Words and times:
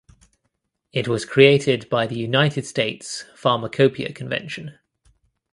It 0.91 1.07
was 1.07 1.25
created 1.25 1.87
by 1.87 2.07
the 2.07 2.17
United 2.17 2.65
States 2.65 3.23
Pharmacopeia 3.35 4.11
Convention. 4.13 4.79